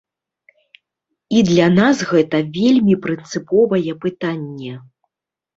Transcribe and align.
І 1.39 1.43
для 1.49 1.67
нас 1.79 1.97
гэта 2.13 2.37
вельмі 2.57 2.95
прынцыповае 3.05 3.91
пытанне. 4.07 4.73